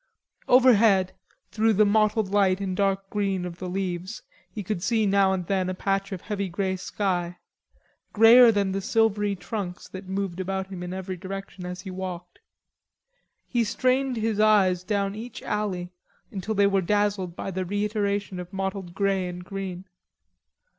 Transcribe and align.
Overhead, 0.47 1.13
through 1.51 1.73
the 1.73 1.85
mottled 1.85 2.29
light 2.31 2.59
and 2.59 2.75
dark 2.75 3.07
green 3.11 3.45
of 3.45 3.59
the 3.59 3.69
leaves 3.69 4.23
he 4.49 4.63
could 4.63 4.81
see 4.81 5.05
now 5.05 5.31
and 5.31 5.45
then 5.45 5.69
a 5.69 5.75
patch 5.75 6.11
of 6.11 6.21
heavy 6.21 6.49
grey 6.49 6.75
sky, 6.75 7.37
greyer 8.11 8.51
than 8.51 8.71
the 8.71 8.81
silvery 8.81 9.35
trunks 9.35 9.87
that 9.89 10.07
moved 10.07 10.39
about 10.39 10.71
him 10.71 10.81
in 10.81 10.91
every 10.91 11.17
direction 11.17 11.67
as 11.67 11.81
he 11.81 11.91
walked. 11.91 12.39
He 13.47 13.63
strained 13.63 14.17
his 14.17 14.39
eyes 14.39 14.83
down 14.83 15.13
each 15.13 15.43
alley 15.43 15.91
until 16.31 16.55
they 16.55 16.65
were 16.65 16.81
dazzled 16.81 17.35
by 17.35 17.51
the 17.51 17.63
reiteration 17.63 18.39
of 18.39 18.51
mottled 18.51 18.95
grey 18.95 19.27
and 19.27 19.45
green. 19.45 19.85